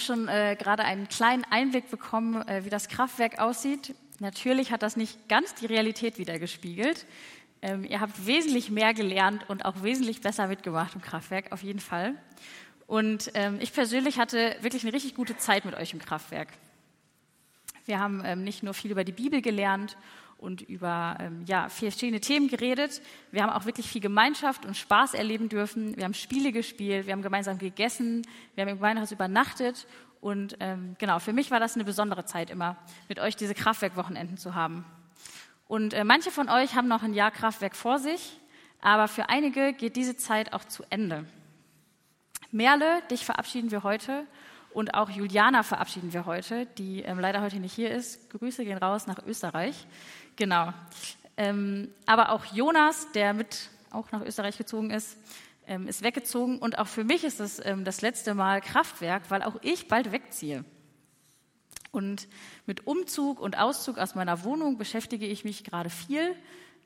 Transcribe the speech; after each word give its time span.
Haben 0.00 0.06
schon 0.06 0.28
äh, 0.28 0.56
gerade 0.58 0.84
einen 0.84 1.08
kleinen 1.08 1.44
Einblick 1.50 1.90
bekommen, 1.90 2.46
äh, 2.48 2.64
wie 2.64 2.70
das 2.70 2.88
Kraftwerk 2.88 3.38
aussieht. 3.38 3.94
Natürlich 4.18 4.72
hat 4.72 4.82
das 4.82 4.96
nicht 4.96 5.28
ganz 5.28 5.54
die 5.54 5.66
Realität 5.66 6.18
wiedergespiegelt. 6.18 7.06
Ähm, 7.62 7.84
ihr 7.84 8.00
habt 8.00 8.26
wesentlich 8.26 8.70
mehr 8.70 8.94
gelernt 8.94 9.48
und 9.48 9.64
auch 9.64 9.82
wesentlich 9.82 10.22
besser 10.22 10.46
mitgemacht 10.46 10.94
im 10.94 11.02
Kraftwerk, 11.02 11.52
auf 11.52 11.62
jeden 11.62 11.80
Fall. 11.80 12.14
Und 12.86 13.30
ähm, 13.34 13.58
ich 13.60 13.72
persönlich 13.72 14.18
hatte 14.18 14.56
wirklich 14.62 14.84
eine 14.84 14.92
richtig 14.92 15.14
gute 15.14 15.36
Zeit 15.36 15.64
mit 15.64 15.74
euch 15.74 15.92
im 15.92 15.98
Kraftwerk. 15.98 16.48
Wir 17.86 18.00
haben 18.00 18.22
ähm, 18.24 18.44
nicht 18.44 18.62
nur 18.62 18.74
viel 18.74 18.90
über 18.90 19.04
die 19.04 19.12
Bibel 19.12 19.42
gelernt 19.42 19.96
und 20.40 20.62
über 20.62 21.16
ähm, 21.20 21.44
ja, 21.46 21.68
verschiedene 21.68 22.20
Themen 22.20 22.48
geredet. 22.48 23.02
Wir 23.30 23.42
haben 23.42 23.50
auch 23.50 23.66
wirklich 23.66 23.88
viel 23.88 24.00
Gemeinschaft 24.00 24.64
und 24.64 24.76
Spaß 24.76 25.14
erleben 25.14 25.48
dürfen. 25.48 25.96
Wir 25.96 26.04
haben 26.04 26.14
Spiele 26.14 26.50
gespielt, 26.52 27.06
wir 27.06 27.12
haben 27.12 27.22
gemeinsam 27.22 27.58
gegessen, 27.58 28.26
wir 28.54 28.62
haben 28.62 28.70
im 28.70 28.76
Gemeindehaus 28.76 29.12
übernachtet. 29.12 29.86
Und 30.20 30.56
ähm, 30.60 30.96
genau, 30.98 31.18
für 31.18 31.32
mich 31.32 31.50
war 31.50 31.60
das 31.60 31.74
eine 31.74 31.84
besondere 31.84 32.24
Zeit 32.24 32.50
immer, 32.50 32.76
mit 33.08 33.20
euch 33.20 33.36
diese 33.36 33.54
Kraftwerkwochenenden 33.54 34.36
zu 34.36 34.54
haben. 34.54 34.84
Und 35.68 35.94
äh, 35.94 36.04
manche 36.04 36.30
von 36.30 36.48
euch 36.48 36.74
haben 36.74 36.88
noch 36.88 37.02
ein 37.02 37.14
Jahr 37.14 37.30
Kraftwerk 37.30 37.76
vor 37.76 37.98
sich, 37.98 38.38
aber 38.80 39.08
für 39.08 39.28
einige 39.28 39.72
geht 39.72 39.96
diese 39.96 40.16
Zeit 40.16 40.52
auch 40.52 40.64
zu 40.64 40.84
Ende. 40.90 41.26
Merle, 42.50 43.02
dich 43.10 43.24
verabschieden 43.24 43.70
wir 43.70 43.82
heute 43.82 44.26
und 44.72 44.94
auch 44.94 45.10
Juliana 45.10 45.62
verabschieden 45.62 46.12
wir 46.12 46.26
heute, 46.26 46.66
die 46.78 47.02
ähm, 47.02 47.18
leider 47.18 47.42
heute 47.42 47.58
nicht 47.58 47.72
hier 47.72 47.90
ist. 47.90 48.30
Grüße 48.30 48.64
gehen 48.64 48.78
raus 48.78 49.06
nach 49.06 49.18
Österreich. 49.26 49.86
Genau. 50.36 50.72
Ähm, 51.36 51.88
aber 52.06 52.30
auch 52.30 52.44
Jonas, 52.46 53.10
der 53.12 53.34
mit 53.34 53.70
auch 53.90 54.12
nach 54.12 54.22
Österreich 54.22 54.58
gezogen 54.58 54.90
ist, 54.90 55.16
ähm, 55.66 55.88
ist 55.88 56.02
weggezogen. 56.02 56.58
Und 56.58 56.78
auch 56.78 56.86
für 56.86 57.04
mich 57.04 57.24
ist 57.24 57.40
es 57.40 57.64
ähm, 57.64 57.84
das 57.84 58.00
letzte 58.00 58.34
Mal 58.34 58.60
Kraftwerk, 58.60 59.30
weil 59.30 59.42
auch 59.42 59.56
ich 59.62 59.88
bald 59.88 60.12
wegziehe. 60.12 60.64
Und 61.92 62.28
mit 62.66 62.86
Umzug 62.86 63.40
und 63.40 63.58
Auszug 63.58 63.98
aus 63.98 64.14
meiner 64.14 64.44
Wohnung 64.44 64.78
beschäftige 64.78 65.26
ich 65.26 65.44
mich 65.44 65.64
gerade 65.64 65.90
viel. 65.90 66.36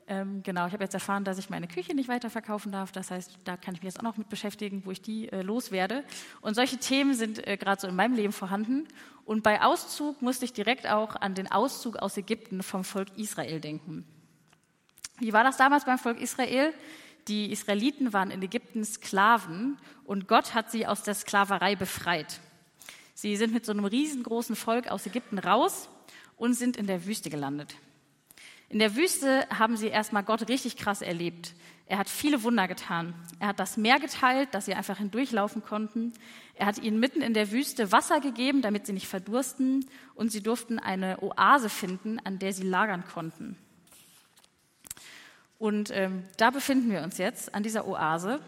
Ähm, 0.07 0.43
genau, 0.43 0.67
ich 0.67 0.73
habe 0.73 0.83
jetzt 0.83 0.93
erfahren, 0.93 1.23
dass 1.23 1.39
ich 1.39 1.49
meine 1.49 1.67
Küche 1.67 1.95
nicht 1.95 2.07
weiterverkaufen 2.07 2.71
darf. 2.71 2.91
Das 2.91 3.09
heißt, 3.09 3.39
da 3.43 3.57
kann 3.57 3.73
ich 3.73 3.81
mich 3.81 3.93
jetzt 3.93 3.99
auch 3.99 4.03
noch 4.03 4.17
mit 4.17 4.29
beschäftigen, 4.29 4.83
wo 4.85 4.91
ich 4.91 5.01
die 5.01 5.31
äh, 5.31 5.41
loswerde. 5.41 6.03
Und 6.41 6.53
solche 6.53 6.77
Themen 6.77 7.15
sind 7.15 7.45
äh, 7.47 7.57
gerade 7.57 7.81
so 7.81 7.87
in 7.87 7.95
meinem 7.95 8.13
Leben 8.13 8.33
vorhanden. 8.33 8.87
Und 9.25 9.41
bei 9.41 9.63
Auszug 9.63 10.21
musste 10.21 10.45
ich 10.45 10.53
direkt 10.53 10.87
auch 10.87 11.15
an 11.15 11.33
den 11.33 11.51
Auszug 11.51 11.95
aus 11.95 12.15
Ägypten 12.17 12.61
vom 12.61 12.83
Volk 12.83 13.07
Israel 13.17 13.59
denken. 13.59 14.05
Wie 15.17 15.33
war 15.33 15.43
das 15.43 15.57
damals 15.57 15.85
beim 15.85 15.97
Volk 15.97 16.21
Israel? 16.21 16.71
Die 17.27 17.51
Israeliten 17.51 18.13
waren 18.13 18.29
in 18.29 18.43
Ägypten 18.43 18.85
Sklaven 18.85 19.77
und 20.03 20.27
Gott 20.27 20.53
hat 20.53 20.69
sie 20.69 20.85
aus 20.85 21.01
der 21.01 21.15
Sklaverei 21.15 21.75
befreit. 21.75 22.39
Sie 23.15 23.35
sind 23.35 23.53
mit 23.53 23.65
so 23.65 23.71
einem 23.71 23.85
riesengroßen 23.85 24.55
Volk 24.55 24.89
aus 24.89 25.07
Ägypten 25.07 25.39
raus 25.39 25.89
und 26.37 26.53
sind 26.53 26.77
in 26.77 26.85
der 26.85 27.05
Wüste 27.07 27.31
gelandet. 27.31 27.75
In 28.69 28.79
der 28.79 28.95
Wüste 28.95 29.47
haben 29.49 29.77
sie 29.77 29.87
erstmal 29.87 30.23
Gott 30.23 30.49
richtig 30.49 30.75
krass 30.77 31.01
erlebt. 31.01 31.53
Er 31.87 31.99
hat 31.99 32.09
viele 32.09 32.41
Wunder 32.41 32.67
getan. 32.67 33.13
Er 33.39 33.49
hat 33.49 33.59
das 33.59 33.77
Meer 33.77 33.99
geteilt, 33.99 34.53
dass 34.53 34.65
sie 34.65 34.73
einfach 34.73 34.97
hindurchlaufen 34.97 35.63
konnten. 35.63 36.13
Er 36.55 36.65
hat 36.65 36.79
ihnen 36.79 36.99
mitten 36.99 37.21
in 37.21 37.35
der 37.35 37.51
Wüste 37.51 37.91
Wasser 37.91 38.19
gegeben, 38.19 38.63
damit 38.63 38.87
sie 38.87 38.93
nicht 38.93 39.07
verdursten. 39.07 39.85
Und 40.15 40.31
sie 40.31 40.41
durften 40.41 40.79
eine 40.79 41.21
Oase 41.21 41.69
finden, 41.69 42.19
an 42.23 42.39
der 42.39 42.53
sie 42.53 42.63
lagern 42.63 43.03
konnten. 43.05 43.55
Und 45.59 45.91
ähm, 45.93 46.25
da 46.37 46.49
befinden 46.49 46.89
wir 46.89 47.03
uns 47.03 47.17
jetzt, 47.17 47.53
an 47.53 47.61
dieser 47.61 47.87
Oase. 47.87 48.39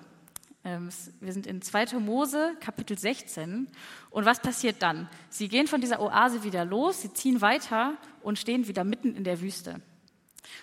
Ähm, 0.63 0.89
wir 1.21 1.31
sind 1.31 1.45
in 1.45 1.61
2. 1.61 1.99
Mose, 1.99 2.57
Kapitel 2.59 2.97
16. 2.97 3.67
Und 4.09 4.25
was 4.25 4.41
passiert 4.41 4.81
dann? 4.81 5.09
Sie 5.29 5.47
gehen 5.47 5.67
von 5.67 5.79
dieser 5.79 6.01
Oase 6.01 6.43
wieder 6.43 6.65
los, 6.65 7.03
sie 7.03 7.13
ziehen 7.13 7.39
weiter 7.41 7.97
und 8.21 8.39
stehen 8.39 8.67
wieder 8.67 8.83
mitten 8.83 9.15
in 9.15 9.23
der 9.23 9.41
Wüste. 9.41 9.79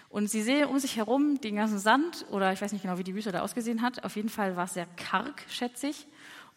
Und 0.08 0.28
sie 0.28 0.42
sehen 0.42 0.68
um 0.68 0.78
sich 0.78 0.96
herum 0.96 1.40
den 1.40 1.56
ganzen 1.56 1.78
Sand, 1.78 2.26
oder 2.30 2.52
ich 2.52 2.60
weiß 2.60 2.72
nicht 2.72 2.82
genau, 2.82 2.98
wie 2.98 3.04
die 3.04 3.14
Wüste 3.14 3.32
da 3.32 3.40
ausgesehen 3.40 3.82
hat. 3.82 4.04
Auf 4.04 4.16
jeden 4.16 4.28
Fall 4.28 4.56
war 4.56 4.64
es 4.64 4.74
sehr 4.74 4.86
karg, 4.96 5.44
schätze 5.48 5.88
ich. 5.88 6.06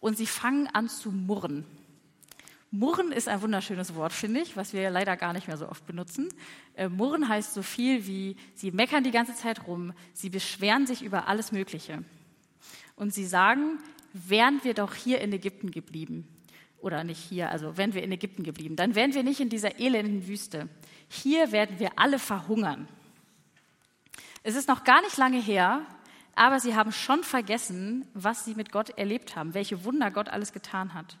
Und 0.00 0.16
sie 0.16 0.26
fangen 0.26 0.68
an 0.68 0.88
zu 0.88 1.10
murren. 1.10 1.64
Murren 2.70 3.12
ist 3.12 3.28
ein 3.28 3.40
wunderschönes 3.40 3.94
Wort, 3.94 4.12
finde 4.12 4.40
ich, 4.40 4.56
was 4.56 4.74
wir 4.74 4.90
leider 4.90 5.16
gar 5.16 5.32
nicht 5.32 5.48
mehr 5.48 5.56
so 5.56 5.68
oft 5.68 5.86
benutzen. 5.86 6.28
Äh, 6.74 6.90
murren 6.90 7.26
heißt 7.26 7.54
so 7.54 7.62
viel 7.62 8.06
wie, 8.06 8.36
sie 8.54 8.72
meckern 8.72 9.04
die 9.04 9.10
ganze 9.10 9.34
Zeit 9.34 9.66
rum, 9.66 9.94
sie 10.12 10.28
beschweren 10.28 10.86
sich 10.86 11.02
über 11.02 11.28
alles 11.28 11.50
Mögliche. 11.50 12.04
Und 12.94 13.14
sie 13.14 13.24
sagen, 13.24 13.78
wären 14.12 14.60
wir 14.64 14.74
doch 14.74 14.94
hier 14.94 15.20
in 15.22 15.32
Ägypten 15.32 15.70
geblieben. 15.70 16.28
Oder 16.80 17.04
nicht 17.04 17.18
hier, 17.18 17.50
also 17.50 17.76
wären 17.76 17.94
wir 17.94 18.02
in 18.02 18.12
Ägypten 18.12 18.42
geblieben, 18.42 18.76
dann 18.76 18.94
wären 18.94 19.14
wir 19.14 19.22
nicht 19.22 19.40
in 19.40 19.48
dieser 19.48 19.80
elenden 19.80 20.28
Wüste. 20.28 20.68
Hier 21.08 21.50
werden 21.52 21.78
wir 21.78 21.92
alle 21.96 22.18
verhungern. 22.18 22.86
Es 24.42 24.54
ist 24.54 24.68
noch 24.68 24.84
gar 24.84 25.02
nicht 25.02 25.16
lange 25.16 25.40
her, 25.40 25.84
aber 26.34 26.60
sie 26.60 26.76
haben 26.76 26.92
schon 26.92 27.24
vergessen, 27.24 28.06
was 28.14 28.44
sie 28.44 28.54
mit 28.54 28.70
Gott 28.70 28.90
erlebt 28.90 29.36
haben, 29.36 29.54
welche 29.54 29.84
Wunder 29.84 30.10
Gott 30.10 30.28
alles 30.28 30.52
getan 30.52 30.94
hat. 30.94 31.18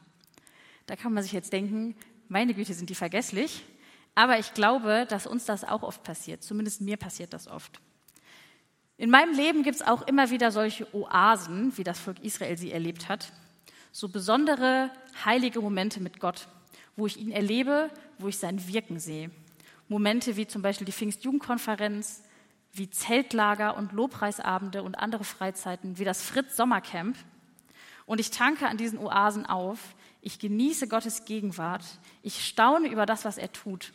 Da 0.86 0.96
kann 0.96 1.12
man 1.12 1.22
sich 1.22 1.32
jetzt 1.32 1.52
denken, 1.52 1.96
meine 2.28 2.54
Güte, 2.54 2.74
sind 2.74 2.90
die 2.90 2.94
vergesslich. 2.94 3.64
Aber 4.14 4.38
ich 4.38 4.52
glaube, 4.54 5.06
dass 5.08 5.26
uns 5.26 5.44
das 5.44 5.64
auch 5.64 5.82
oft 5.82 6.02
passiert. 6.02 6.42
Zumindest 6.42 6.80
mir 6.80 6.96
passiert 6.96 7.32
das 7.32 7.46
oft. 7.46 7.80
In 8.96 9.10
meinem 9.10 9.34
Leben 9.34 9.62
gibt 9.62 9.76
es 9.76 9.86
auch 9.86 10.02
immer 10.02 10.30
wieder 10.30 10.50
solche 10.50 10.92
Oasen, 10.92 11.76
wie 11.76 11.84
das 11.84 12.00
Volk 12.00 12.18
Israel 12.24 12.58
sie 12.58 12.72
erlebt 12.72 13.08
hat. 13.08 13.32
So 13.92 14.08
besondere, 14.08 14.90
heilige 15.24 15.60
Momente 15.60 16.00
mit 16.00 16.18
Gott, 16.18 16.48
wo 16.96 17.06
ich 17.06 17.16
ihn 17.16 17.30
erlebe, 17.30 17.90
wo 18.18 18.28
ich 18.28 18.38
sein 18.38 18.66
Wirken 18.66 18.98
sehe. 18.98 19.30
Momente 19.88 20.36
wie 20.36 20.48
zum 20.48 20.62
Beispiel 20.62 20.84
die 20.84 20.92
Pfingstjugendkonferenz, 20.92 22.24
wie 22.78 22.90
Zeltlager 22.90 23.76
und 23.76 23.92
Lobpreisabende 23.92 24.82
und 24.82 24.96
andere 24.96 25.24
Freizeiten, 25.24 25.98
wie 25.98 26.04
das 26.04 26.22
Fritz 26.22 26.56
Sommercamp. 26.56 27.16
Und 28.06 28.20
ich 28.20 28.30
tanke 28.30 28.68
an 28.68 28.76
diesen 28.76 28.98
Oasen 28.98 29.46
auf. 29.46 29.94
Ich 30.22 30.38
genieße 30.38 30.88
Gottes 30.88 31.24
Gegenwart. 31.24 31.84
Ich 32.22 32.46
staune 32.46 32.88
über 32.88 33.06
das, 33.06 33.24
was 33.24 33.38
er 33.38 33.52
tut. 33.52 33.92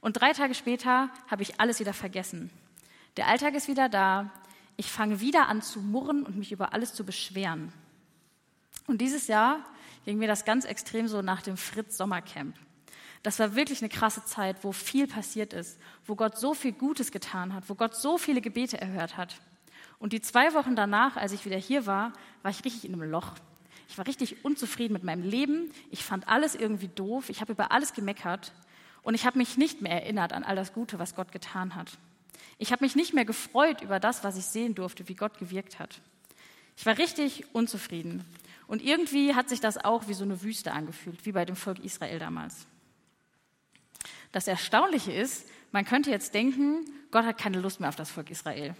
Und 0.00 0.14
drei 0.14 0.32
Tage 0.32 0.54
später 0.54 1.10
habe 1.28 1.42
ich 1.42 1.60
alles 1.60 1.80
wieder 1.80 1.92
vergessen. 1.92 2.50
Der 3.16 3.26
Alltag 3.26 3.54
ist 3.54 3.68
wieder 3.68 3.88
da. 3.88 4.30
Ich 4.76 4.90
fange 4.90 5.20
wieder 5.20 5.48
an 5.48 5.60
zu 5.60 5.80
murren 5.80 6.22
und 6.22 6.36
mich 6.36 6.52
über 6.52 6.72
alles 6.72 6.94
zu 6.94 7.04
beschweren. 7.04 7.72
Und 8.86 9.00
dieses 9.00 9.26
Jahr 9.26 9.58
ging 10.04 10.18
mir 10.18 10.28
das 10.28 10.44
ganz 10.44 10.64
extrem 10.64 11.08
so 11.08 11.20
nach 11.20 11.42
dem 11.42 11.56
Fritz 11.56 11.96
Sommercamp. 11.96 12.56
Das 13.22 13.38
war 13.38 13.54
wirklich 13.54 13.80
eine 13.80 13.88
krasse 13.88 14.24
Zeit, 14.24 14.62
wo 14.62 14.72
viel 14.72 15.06
passiert 15.06 15.52
ist, 15.52 15.78
wo 16.06 16.14
Gott 16.14 16.38
so 16.38 16.54
viel 16.54 16.72
Gutes 16.72 17.10
getan 17.10 17.52
hat, 17.52 17.68
wo 17.68 17.74
Gott 17.74 17.96
so 17.96 18.18
viele 18.18 18.40
Gebete 18.40 18.80
erhört 18.80 19.16
hat. 19.16 19.40
Und 19.98 20.12
die 20.12 20.20
zwei 20.20 20.54
Wochen 20.54 20.76
danach, 20.76 21.16
als 21.16 21.32
ich 21.32 21.44
wieder 21.44 21.56
hier 21.56 21.86
war, 21.86 22.12
war 22.42 22.50
ich 22.50 22.64
richtig 22.64 22.84
in 22.84 22.94
einem 22.94 23.10
Loch. 23.10 23.32
Ich 23.88 23.98
war 23.98 24.06
richtig 24.06 24.44
unzufrieden 24.44 24.92
mit 24.92 25.02
meinem 25.02 25.22
Leben. 25.22 25.72
Ich 25.90 26.04
fand 26.04 26.28
alles 26.28 26.54
irgendwie 26.54 26.88
doof. 26.88 27.30
Ich 27.30 27.40
habe 27.40 27.52
über 27.52 27.72
alles 27.72 27.94
gemeckert. 27.94 28.52
Und 29.02 29.14
ich 29.14 29.26
habe 29.26 29.38
mich 29.38 29.56
nicht 29.56 29.80
mehr 29.80 30.02
erinnert 30.02 30.32
an 30.32 30.44
all 30.44 30.56
das 30.56 30.72
Gute, 30.72 30.98
was 30.98 31.14
Gott 31.14 31.32
getan 31.32 31.74
hat. 31.74 31.98
Ich 32.58 32.72
habe 32.72 32.84
mich 32.84 32.94
nicht 32.94 33.14
mehr 33.14 33.24
gefreut 33.24 33.82
über 33.82 33.98
das, 33.98 34.24
was 34.24 34.36
ich 34.36 34.44
sehen 34.44 34.74
durfte, 34.74 35.08
wie 35.08 35.14
Gott 35.14 35.38
gewirkt 35.38 35.78
hat. 35.78 36.00
Ich 36.76 36.86
war 36.86 36.98
richtig 36.98 37.54
unzufrieden. 37.54 38.24
Und 38.66 38.82
irgendwie 38.82 39.34
hat 39.34 39.48
sich 39.48 39.60
das 39.60 39.82
auch 39.82 40.06
wie 40.08 40.14
so 40.14 40.24
eine 40.24 40.42
Wüste 40.42 40.72
angefühlt, 40.72 41.24
wie 41.24 41.32
bei 41.32 41.44
dem 41.44 41.56
Volk 41.56 41.78
Israel 41.80 42.18
damals. 42.18 42.66
Das 44.32 44.46
Erstaunliche 44.46 45.12
ist, 45.12 45.48
man 45.72 45.84
könnte 45.84 46.10
jetzt 46.10 46.34
denken, 46.34 46.84
Gott 47.10 47.24
hat 47.24 47.38
keine 47.38 47.60
Lust 47.60 47.80
mehr 47.80 47.88
auf 47.88 47.96
das 47.96 48.10
Volk 48.10 48.30
Israel. 48.30 48.74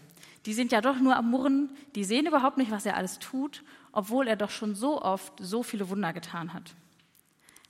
Die 0.47 0.53
sind 0.55 0.73
ja 0.73 0.81
doch 0.81 0.99
nur 0.99 1.17
am 1.17 1.31
Murren, 1.31 1.71
die 1.95 2.05
sehen 2.05 2.27
überhaupt 2.27 2.59
nicht, 2.59 2.71
was 2.71 2.87
er 2.87 2.97
alles 2.97 3.19
tut, 3.19 3.65
obwohl 3.93 4.29
er 4.29 4.37
doch 4.37 4.51
schon 4.51 4.75
so 4.75 5.03
oft 5.03 5.33
so 5.41 5.63
viele 5.63 5.89
Wunder 5.89 6.13
getan 6.13 6.55
hat. 6.55 6.75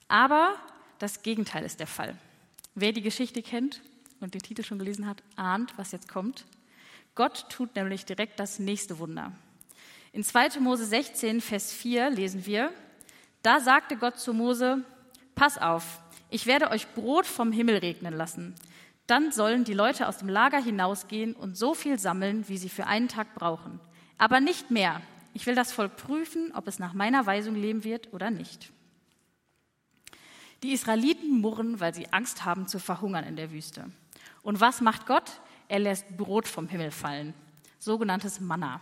Aber 0.08 0.54
das 0.98 1.22
Gegenteil 1.22 1.64
ist 1.64 1.80
der 1.80 1.86
Fall. 1.86 2.16
Wer 2.74 2.92
die 2.92 3.02
Geschichte 3.02 3.42
kennt 3.42 3.80
und 4.20 4.34
den 4.34 4.42
Titel 4.42 4.62
schon 4.62 4.78
gelesen 4.78 5.06
hat, 5.06 5.22
ahnt, 5.36 5.76
was 5.76 5.92
jetzt 5.92 6.08
kommt. 6.08 6.44
Gott 7.14 7.46
tut 7.48 7.74
nämlich 7.74 8.04
direkt 8.04 8.38
das 8.38 8.58
nächste 8.58 8.98
Wunder. 8.98 9.32
In 10.12 10.24
2. 10.24 10.60
Mose 10.60 10.84
16, 10.84 11.40
Vers 11.40 11.72
4 11.72 12.10
lesen 12.10 12.46
wir, 12.46 12.72
Da 13.42 13.60
sagte 13.60 13.96
Gott 13.96 14.18
zu 14.18 14.32
Mose, 14.32 14.84
Pass 15.34 15.58
auf, 15.58 16.00
ich 16.30 16.46
werde 16.46 16.70
euch 16.70 16.86
Brot 16.94 17.26
vom 17.26 17.52
Himmel 17.52 17.78
regnen 17.78 18.14
lassen. 18.14 18.54
Dann 19.06 19.32
sollen 19.32 19.64
die 19.64 19.74
Leute 19.74 20.06
aus 20.06 20.18
dem 20.18 20.28
Lager 20.28 20.62
hinausgehen 20.62 21.34
und 21.34 21.56
so 21.56 21.74
viel 21.74 21.98
sammeln, 21.98 22.48
wie 22.48 22.58
sie 22.58 22.68
für 22.68 22.86
einen 22.86 23.08
Tag 23.08 23.34
brauchen. 23.34 23.80
Aber 24.18 24.40
nicht 24.40 24.70
mehr. 24.70 25.00
Ich 25.32 25.46
will 25.46 25.54
das 25.54 25.72
Volk 25.72 25.96
prüfen, 25.96 26.52
ob 26.54 26.66
es 26.68 26.78
nach 26.78 26.92
meiner 26.92 27.24
Weisung 27.24 27.54
leben 27.54 27.84
wird 27.84 28.12
oder 28.12 28.30
nicht. 28.30 28.70
Die 30.62 30.72
Israeliten 30.72 31.40
murren, 31.40 31.80
weil 31.80 31.94
sie 31.94 32.12
Angst 32.12 32.44
haben 32.44 32.66
zu 32.66 32.78
verhungern 32.78 33.24
in 33.24 33.36
der 33.36 33.52
Wüste. 33.52 33.90
Und 34.42 34.60
was 34.60 34.80
macht 34.80 35.06
Gott? 35.06 35.40
Er 35.68 35.78
lässt 35.78 36.16
Brot 36.16 36.48
vom 36.48 36.66
Himmel 36.68 36.90
fallen, 36.90 37.34
sogenanntes 37.78 38.40
Manna. 38.40 38.80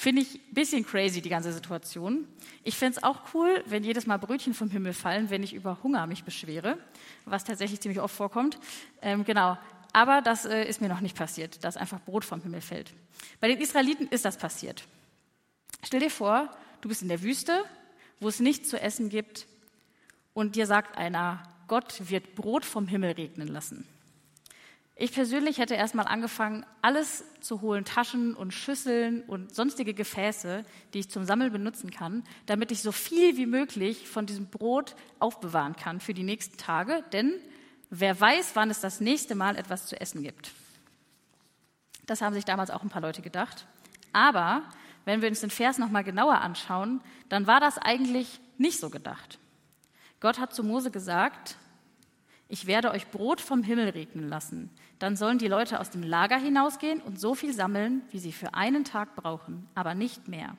Finde 0.00 0.22
ich 0.22 0.36
ein 0.36 0.54
bisschen 0.54 0.86
crazy, 0.86 1.20
die 1.20 1.28
ganze 1.28 1.52
Situation. 1.52 2.26
Ich 2.64 2.74
fände 2.74 2.96
es 2.96 3.02
auch 3.02 3.34
cool, 3.34 3.62
wenn 3.66 3.84
jedes 3.84 4.06
Mal 4.06 4.16
Brötchen 4.16 4.54
vom 4.54 4.70
Himmel 4.70 4.94
fallen, 4.94 5.28
wenn 5.28 5.42
ich 5.42 5.52
über 5.52 5.82
Hunger 5.82 6.06
mich 6.06 6.24
beschwere, 6.24 6.78
was 7.26 7.44
tatsächlich 7.44 7.80
ziemlich 7.80 8.00
oft 8.00 8.16
vorkommt. 8.16 8.58
Ähm, 9.02 9.26
genau. 9.26 9.58
Aber 9.92 10.22
das 10.22 10.46
äh, 10.46 10.64
ist 10.64 10.80
mir 10.80 10.88
noch 10.88 11.02
nicht 11.02 11.18
passiert, 11.18 11.62
dass 11.64 11.76
einfach 11.76 12.00
Brot 12.00 12.24
vom 12.24 12.40
Himmel 12.40 12.62
fällt. 12.62 12.94
Bei 13.40 13.48
den 13.48 13.60
Israeliten 13.60 14.08
ist 14.08 14.24
das 14.24 14.38
passiert. 14.38 14.84
Stell 15.82 16.00
dir 16.00 16.10
vor, 16.10 16.48
du 16.80 16.88
bist 16.88 17.02
in 17.02 17.08
der 17.08 17.20
Wüste, 17.20 17.62
wo 18.20 18.28
es 18.28 18.40
nichts 18.40 18.70
zu 18.70 18.80
essen 18.80 19.10
gibt, 19.10 19.46
und 20.32 20.56
dir 20.56 20.64
sagt 20.64 20.96
einer, 20.96 21.42
Gott 21.68 22.08
wird 22.08 22.36
Brot 22.36 22.64
vom 22.64 22.88
Himmel 22.88 23.12
regnen 23.12 23.48
lassen. 23.48 23.86
Ich 25.02 25.12
persönlich 25.14 25.56
hätte 25.56 25.76
erstmal 25.76 26.06
angefangen, 26.06 26.66
alles 26.82 27.24
zu 27.40 27.62
holen, 27.62 27.86
Taschen 27.86 28.34
und 28.34 28.52
Schüsseln 28.52 29.22
und 29.22 29.54
sonstige 29.54 29.94
Gefäße, 29.94 30.62
die 30.92 30.98
ich 30.98 31.08
zum 31.08 31.24
Sammeln 31.24 31.50
benutzen 31.50 31.90
kann, 31.90 32.22
damit 32.44 32.70
ich 32.70 32.82
so 32.82 32.92
viel 32.92 33.38
wie 33.38 33.46
möglich 33.46 34.06
von 34.06 34.26
diesem 34.26 34.48
Brot 34.48 34.94
aufbewahren 35.18 35.74
kann 35.74 36.00
für 36.00 36.12
die 36.12 36.22
nächsten 36.22 36.58
Tage, 36.58 37.02
denn 37.14 37.32
wer 37.88 38.20
weiß, 38.20 38.50
wann 38.56 38.68
es 38.68 38.80
das 38.80 39.00
nächste 39.00 39.34
Mal 39.34 39.56
etwas 39.56 39.86
zu 39.86 39.98
essen 39.98 40.22
gibt. 40.22 40.52
Das 42.04 42.20
haben 42.20 42.34
sich 42.34 42.44
damals 42.44 42.68
auch 42.68 42.82
ein 42.82 42.90
paar 42.90 43.00
Leute 43.00 43.22
gedacht. 43.22 43.66
Aber 44.12 44.64
wenn 45.06 45.22
wir 45.22 45.30
uns 45.30 45.40
den 45.40 45.48
Vers 45.48 45.78
nochmal 45.78 46.04
genauer 46.04 46.42
anschauen, 46.42 47.00
dann 47.30 47.46
war 47.46 47.60
das 47.60 47.78
eigentlich 47.78 48.38
nicht 48.58 48.78
so 48.78 48.90
gedacht. 48.90 49.38
Gott 50.20 50.38
hat 50.38 50.54
zu 50.54 50.62
Mose 50.62 50.90
gesagt, 50.90 51.56
ich 52.50 52.66
werde 52.66 52.90
euch 52.90 53.06
Brot 53.06 53.40
vom 53.40 53.62
Himmel 53.62 53.90
regnen 53.90 54.28
lassen. 54.28 54.70
Dann 54.98 55.14
sollen 55.14 55.38
die 55.38 55.46
Leute 55.46 55.78
aus 55.78 55.90
dem 55.90 56.02
Lager 56.02 56.36
hinausgehen 56.36 57.00
und 57.00 57.18
so 57.18 57.36
viel 57.36 57.54
sammeln, 57.54 58.02
wie 58.10 58.18
sie 58.18 58.32
für 58.32 58.54
einen 58.54 58.84
Tag 58.84 59.14
brauchen, 59.14 59.68
aber 59.76 59.94
nicht 59.94 60.26
mehr. 60.26 60.56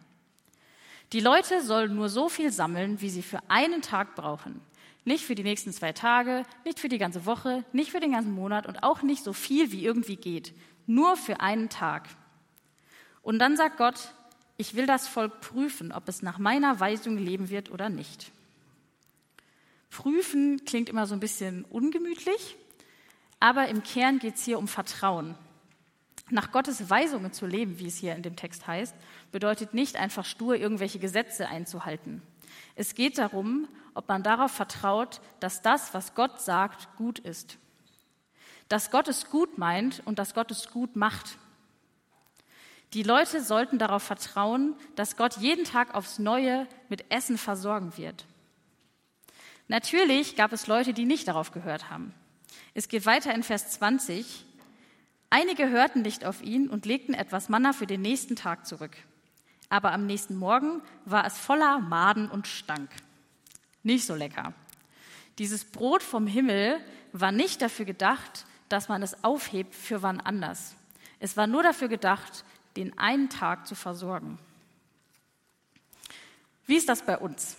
Die 1.12 1.20
Leute 1.20 1.62
sollen 1.62 1.94
nur 1.94 2.08
so 2.08 2.30
viel 2.30 2.50
sammeln, 2.50 3.02
wie 3.02 3.10
sie 3.10 3.22
für 3.22 3.40
einen 3.50 3.82
Tag 3.82 4.16
brauchen. 4.16 4.62
Nicht 5.04 5.26
für 5.26 5.36
die 5.36 5.44
nächsten 5.44 5.74
zwei 5.74 5.92
Tage, 5.92 6.46
nicht 6.64 6.80
für 6.80 6.88
die 6.88 6.98
ganze 6.98 7.26
Woche, 7.26 7.66
nicht 7.74 7.92
für 7.92 8.00
den 8.00 8.14
ganzen 8.14 8.32
Monat 8.32 8.68
und 8.68 8.84
auch 8.84 9.02
nicht 9.02 9.24
so 9.24 9.34
viel, 9.34 9.74
wie 9.74 9.84
irgendwie 9.84 10.16
geht. 10.16 10.54
Nur 10.88 11.18
für 11.18 11.42
einen 11.42 11.68
Tag. 11.68 12.08
Und 13.22 13.40
dann 13.40 13.58
sagt 13.58 13.78
Gott, 13.78 14.14
ich 14.56 14.76
will 14.76 14.86
das 14.86 15.10
Volk 15.10 15.42
prüfen, 15.42 15.92
ob 15.92 16.08
es 16.08 16.22
nach 16.22 16.38
meiner 16.38 16.80
Weisung 16.80 17.18
leben 17.18 17.50
wird 17.50 17.70
oder 17.70 17.90
nicht. 17.90 18.32
Prüfen 19.92 20.64
klingt 20.66 20.90
immer 20.90 21.06
so 21.06 21.14
ein 21.14 21.20
bisschen 21.20 21.66
ungemütlich, 21.66 22.56
aber 23.40 23.68
im 23.68 23.84
Kern 23.84 24.20
geht 24.20 24.36
es 24.36 24.46
hier 24.46 24.58
um 24.58 24.68
Vertrauen. 24.68 25.36
Nach 26.30 26.52
Gottes 26.52 26.90
Weisungen 26.90 27.34
zu 27.34 27.46
leben, 27.46 27.78
wie 27.78 27.88
es 27.88 27.98
hier 27.98 28.16
in 28.16 28.24
dem 28.24 28.38
Text 28.38 28.66
heißt, 28.66 28.96
bedeutet 29.34 29.74
nicht 29.74 29.98
einfach 29.98 30.24
stur 30.24 30.56
irgendwelche 30.56 30.98
Gesetze 30.98 31.50
einzuhalten. 31.50 32.22
Es 32.76 32.96
geht 32.96 33.18
darum, 33.18 33.68
ob 33.94 34.08
man 34.08 34.24
darauf 34.24 34.52
vertraut, 34.52 35.20
dass 35.42 35.62
das, 35.62 35.94
was 35.94 36.16
Gott 36.16 36.42
sagt, 36.42 36.96
gut 36.96 37.20
ist. 37.20 37.58
Dass 38.70 38.92
Gott 38.92 39.10
es 39.10 39.30
gut 39.30 39.58
meint 39.58 40.02
und 40.06 40.20
dass 40.20 40.34
Gott 40.34 40.52
es 40.52 40.70
gut 40.70 40.96
macht. 40.96 41.38
Die 42.94 43.04
Leute 43.04 43.44
sollten 43.44 43.78
darauf 43.78 44.04
vertrauen, 44.04 44.76
dass 44.96 45.18
Gott 45.18 45.38
jeden 45.38 45.66
Tag 45.66 45.94
aufs 45.96 46.18
Neue 46.18 46.66
mit 46.88 47.12
Essen 47.12 47.38
versorgen 47.38 47.98
wird. 47.98 48.26
Natürlich 49.72 50.36
gab 50.36 50.52
es 50.52 50.68
Leute, 50.68 50.94
die 50.94 51.06
nicht 51.06 51.30
darauf 51.30 51.54
gehört 51.54 51.90
haben. 51.90 52.14
Es 52.74 52.90
geht 52.90 53.06
weiter 53.06 53.34
in 53.34 53.42
Vers 53.42 53.70
20. 53.70 54.46
Einige 55.30 55.70
hörten 55.70 56.02
nicht 56.02 56.26
auf 56.26 56.42
ihn 56.42 56.68
und 56.68 56.86
legten 56.86 57.14
etwas 57.14 57.48
Manna 57.48 57.72
für 57.72 57.88
den 57.88 58.02
nächsten 58.02 58.36
Tag 58.36 58.66
zurück. 58.66 58.92
Aber 59.70 59.94
am 59.94 60.06
nächsten 60.06 60.36
Morgen 60.36 60.82
war 61.06 61.26
es 61.26 61.38
voller 61.38 61.80
Maden 61.80 62.30
und 62.30 62.48
Stank. 62.48 62.90
Nicht 63.82 64.06
so 64.06 64.14
lecker. 64.14 64.54
Dieses 65.38 65.64
Brot 65.64 66.04
vom 66.04 66.28
Himmel 66.28 66.78
war 67.14 67.32
nicht 67.32 67.62
dafür 67.62 67.86
gedacht, 67.86 68.46
dass 68.68 68.90
man 68.90 69.02
es 69.02 69.24
aufhebt 69.24 69.74
für 69.74 70.02
wann 70.02 70.20
anders. 70.20 70.76
Es 71.22 71.38
war 71.38 71.48
nur 71.48 71.64
dafür 71.64 71.88
gedacht, 71.88 72.44
den 72.76 72.98
einen 72.98 73.30
Tag 73.30 73.66
zu 73.68 73.76
versorgen. 73.76 74.38
Wie 76.66 76.76
ist 76.76 76.90
das 76.90 77.04
bei 77.04 77.18
uns? 77.18 77.56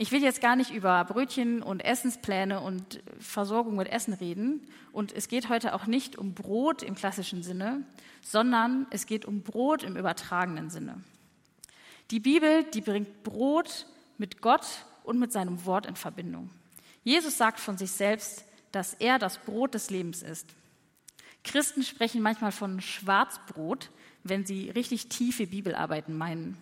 Ich 0.00 0.12
will 0.12 0.22
jetzt 0.22 0.40
gar 0.40 0.56
nicht 0.56 0.70
über 0.70 1.04
Brötchen 1.04 1.62
und 1.62 1.84
Essenspläne 1.84 2.60
und 2.60 3.02
Versorgung 3.18 3.76
mit 3.76 3.86
Essen 3.86 4.14
reden. 4.14 4.66
Und 4.92 5.12
es 5.12 5.28
geht 5.28 5.50
heute 5.50 5.74
auch 5.74 5.86
nicht 5.86 6.16
um 6.16 6.32
Brot 6.32 6.82
im 6.82 6.94
klassischen 6.94 7.42
Sinne, 7.42 7.82
sondern 8.22 8.86
es 8.88 9.04
geht 9.04 9.26
um 9.26 9.42
Brot 9.42 9.82
im 9.82 9.98
übertragenen 9.98 10.70
Sinne. 10.70 11.04
Die 12.10 12.18
Bibel, 12.18 12.64
die 12.64 12.80
bringt 12.80 13.24
Brot 13.24 13.84
mit 14.16 14.40
Gott 14.40 14.86
und 15.04 15.18
mit 15.18 15.32
seinem 15.32 15.66
Wort 15.66 15.84
in 15.84 15.96
Verbindung. 15.96 16.48
Jesus 17.04 17.36
sagt 17.36 17.60
von 17.60 17.76
sich 17.76 17.90
selbst, 17.90 18.46
dass 18.72 18.94
er 18.94 19.18
das 19.18 19.36
Brot 19.36 19.74
des 19.74 19.90
Lebens 19.90 20.22
ist. 20.22 20.46
Christen 21.44 21.82
sprechen 21.82 22.22
manchmal 22.22 22.52
von 22.52 22.80
Schwarzbrot, 22.80 23.90
wenn 24.24 24.46
sie 24.46 24.70
richtig 24.70 25.10
tiefe 25.10 25.46
Bibelarbeiten 25.46 26.16
meinen. 26.16 26.56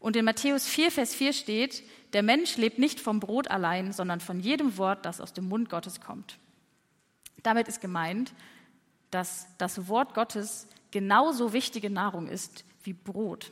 Und 0.00 0.16
in 0.16 0.24
Matthäus 0.24 0.66
4, 0.66 0.90
Vers 0.92 1.14
4 1.14 1.32
steht, 1.32 1.82
der 2.12 2.22
Mensch 2.22 2.56
lebt 2.56 2.78
nicht 2.78 3.00
vom 3.00 3.20
Brot 3.20 3.48
allein, 3.48 3.92
sondern 3.92 4.20
von 4.20 4.40
jedem 4.40 4.76
Wort, 4.78 5.04
das 5.04 5.20
aus 5.20 5.32
dem 5.32 5.48
Mund 5.48 5.68
Gottes 5.68 6.00
kommt. 6.00 6.38
Damit 7.42 7.68
ist 7.68 7.80
gemeint, 7.80 8.32
dass 9.10 9.46
das 9.58 9.88
Wort 9.88 10.14
Gottes 10.14 10.68
genauso 10.90 11.52
wichtige 11.52 11.90
Nahrung 11.90 12.28
ist 12.28 12.64
wie 12.82 12.92
Brot. 12.92 13.50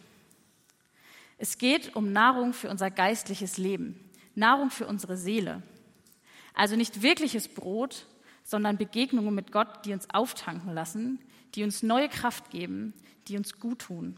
Es 1.38 1.58
geht 1.58 1.94
um 1.96 2.12
Nahrung 2.12 2.52
für 2.52 2.70
unser 2.70 2.90
geistliches 2.90 3.58
Leben, 3.58 3.98
Nahrung 4.34 4.70
für 4.70 4.86
unsere 4.86 5.16
Seele. 5.16 5.62
Also 6.54 6.76
nicht 6.76 7.02
wirkliches 7.02 7.48
Brot, 7.48 8.06
sondern 8.42 8.78
Begegnungen 8.78 9.34
mit 9.34 9.52
Gott, 9.52 9.84
die 9.84 9.92
uns 9.92 10.08
auftanken 10.10 10.72
lassen, 10.72 11.18
die 11.54 11.64
uns 11.64 11.82
neue 11.82 12.08
Kraft 12.08 12.50
geben, 12.50 12.94
die 13.28 13.36
uns 13.36 13.58
gut 13.58 13.80
tun. 13.80 14.16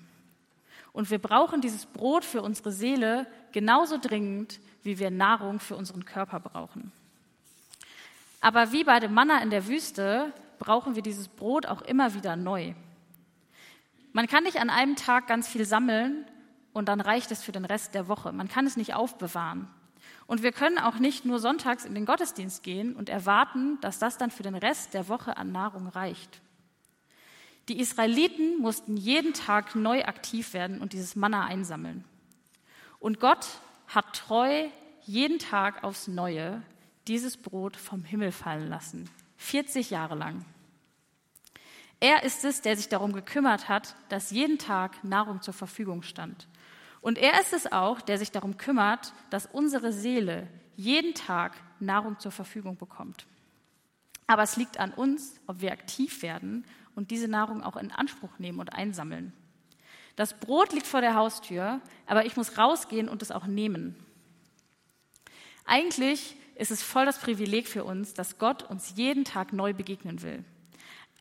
Und 0.99 1.13
wir 1.13 1.21
brauchen 1.21 1.61
dieses 1.61 1.87
Brot 1.87 2.25
für 2.25 2.43
unsere 2.43 2.73
Seele 2.73 3.29
genauso 3.53 3.99
dringend, 3.99 4.59
wie 4.83 4.99
wir 4.99 5.13
Nahrung 5.13 5.61
für 5.61 5.77
unseren 5.77 6.05
Körper 6.05 6.41
brauchen. 6.41 6.91
Aber 8.41 8.73
wie 8.73 8.83
bei 8.83 8.99
dem 8.99 9.15
Manna 9.15 9.41
in 9.41 9.51
der 9.51 9.69
Wüste 9.69 10.33
brauchen 10.59 10.97
wir 10.97 11.03
dieses 11.03 11.29
Brot 11.29 11.67
auch 11.67 11.83
immer 11.83 12.15
wieder 12.15 12.35
neu. 12.35 12.75
Man 14.13 14.27
kann 14.27 14.43
nicht 14.43 14.59
an 14.59 14.71
einem 14.71 14.97
Tag 14.97 15.29
ganz 15.29 15.47
viel 15.47 15.65
sammeln 15.65 16.27
und 16.73 16.89
dann 16.89 17.01
reicht 17.01 17.31
es 17.31 17.45
für 17.45 17.53
den 17.53 17.65
Rest 17.65 17.95
der 17.95 18.09
Woche. 18.09 18.33
Man 18.33 18.49
kann 18.49 18.67
es 18.67 18.77
nicht 18.77 18.95
aufbewahren. 18.95 19.69
Und 20.27 20.43
wir 20.43 20.51
können 20.51 20.79
auch 20.79 20.99
nicht 20.99 21.25
nur 21.25 21.39
sonntags 21.39 21.85
in 21.85 21.95
den 21.95 22.07
Gottesdienst 22.07 22.65
gehen 22.65 22.97
und 22.97 23.09
erwarten, 23.09 23.81
dass 23.83 24.01
das 24.01 24.19
dann 24.19 24.33
für 24.33 24.43
den 24.43 24.57
Rest 24.57 24.95
der 24.95 25.07
Woche 25.07 25.37
an 25.37 25.53
Nahrung 25.53 25.87
reicht. 25.87 26.41
Die 27.69 27.81
Israeliten 27.81 28.59
mussten 28.61 28.97
jeden 28.97 29.35
Tag 29.35 29.75
neu 29.75 30.03
aktiv 30.05 30.55
werden 30.55 30.81
und 30.81 30.95
dieses 30.95 31.17
Manna 31.17 31.45
einsammeln. 31.45 32.05
Und 32.99 33.21
Gott 33.21 33.47
hat 33.89 34.17
treu 34.17 34.69
jeden 35.03 35.39
Tag 35.39 35.85
aufs 35.85 36.09
Neue 36.09 36.63
dieses 37.09 37.37
Brot 37.37 37.77
vom 37.77 38.05
Himmel 38.05 38.33
fallen 38.33 38.69
lassen. 38.69 39.09
40 39.37 39.91
Jahre 39.91 40.15
lang. 40.15 40.45
Er 42.01 42.23
ist 42.23 42.45
es, 42.45 42.63
der 42.63 42.77
sich 42.77 42.89
darum 42.89 43.13
gekümmert 43.13 43.69
hat, 43.69 43.97
dass 44.09 44.31
jeden 44.31 44.59
Tag 44.59 45.03
Nahrung 45.05 45.43
zur 45.43 45.55
Verfügung 45.55 46.03
stand. 46.03 46.49
Und 47.01 47.19
er 47.19 47.41
ist 47.41 47.53
es 47.53 47.71
auch, 47.71 48.01
der 48.01 48.19
sich 48.19 48.31
darum 48.31 48.57
kümmert, 48.57 49.13
dass 49.31 49.47
unsere 49.47 49.93
Seele 49.93 50.49
jeden 50.77 51.15
Tag 51.15 51.57
Nahrung 51.81 52.19
zur 52.19 52.33
Verfügung 52.33 52.77
bekommt. 52.77 53.27
Aber 54.27 54.43
es 54.43 54.57
liegt 54.57 54.79
an 54.79 54.93
uns, 54.93 55.41
ob 55.47 55.61
wir 55.61 55.73
aktiv 55.73 56.23
werden 56.23 56.65
und 56.99 57.13
diese 57.13 57.29
Nahrung 57.29 57.63
auch 57.63 57.77
in 57.77 57.93
Anspruch 57.93 58.41
nehmen 58.41 58.59
und 58.59 58.75
einsammeln. 58.75 59.33
Das 60.17 60.41
Brot 60.41 60.73
liegt 60.73 60.89
vor 60.89 61.01
der 61.01 61.15
Haustür, 61.15 61.81
aber 62.07 62.27
ich 62.27 62.37
muss 62.37 62.59
rausgehen 62.59 63.09
und 63.09 63.23
es 63.23 63.31
auch 63.31 63.47
nehmen. 63.47 63.95
Eigentlich 65.65 66.35
ist 66.57 66.73
es 66.73 66.83
voll 66.83 67.07
das 67.07 67.21
Privileg 67.21 67.69
für 67.69 67.85
uns, 67.85 68.15
dass 68.15 68.39
Gott 68.39 68.65
uns 68.65 68.95
jeden 68.97 69.25
Tag 69.25 69.53
neu 69.53 69.75
begegnen 69.75 70.23
will. 70.23 70.45